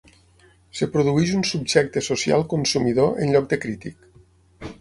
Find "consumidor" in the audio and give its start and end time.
2.57-3.23